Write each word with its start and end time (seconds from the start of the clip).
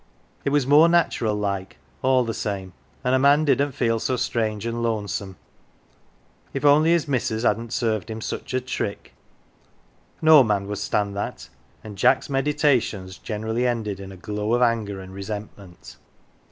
It 0.43 0.49
was 0.49 0.65
more 0.65 0.89
natural 0.89 1.35
like, 1.35 1.77
all 2.01 2.23
the 2.23 2.33
same, 2.33 2.73
and 3.03 3.13
a 3.13 3.19
man 3.19 3.45
didn't 3.45 3.73
feel 3.73 3.99
so 3.99 4.15
strange 4.15 4.65
and 4.65 4.81
lonesome. 4.81 5.37
If 6.55 6.65
only 6.65 6.89
his 6.89 7.07
missus 7.07 7.43
hadn't 7.43 7.71
served 7.71 8.09
him 8.09 8.19
such 8.19 8.55
a 8.55 8.61
trick? 8.61 9.13
No 10.19 10.43
man 10.43 10.65
would 10.65 10.79
stand 10.79 11.15
that 11.17 11.49
and 11.83 11.99
Jack's 11.99 12.31
meditations 12.31 13.19
generally 13.19 13.67
ended 13.67 13.99
in 13.99 14.11
a 14.11 14.17
glow 14.17 14.55
of 14.55 14.63
anger 14.63 14.99
and 14.99 15.13
resentment. 15.13 15.97